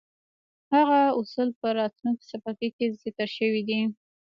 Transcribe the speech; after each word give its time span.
هغه 0.73 0.99
اصل 1.19 1.47
په 1.59 1.67
راتلونکي 1.79 2.23
څپرکي 2.29 2.69
کې 2.77 2.85
ذکر 3.03 3.27
شوی 3.37 3.61
دی. 3.69 3.81